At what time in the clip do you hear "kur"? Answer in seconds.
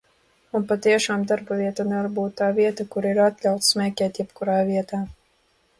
2.95-3.09